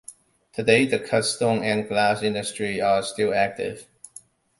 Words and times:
Today, 0.53 0.85
the 0.87 0.97
cut-stone 0.97 1.63
and 1.63 1.87
glass 1.87 2.23
industries 2.23 2.81
are 2.81 3.03
still 3.03 3.35
active. 3.35 3.85